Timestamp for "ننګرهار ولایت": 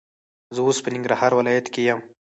0.93-1.67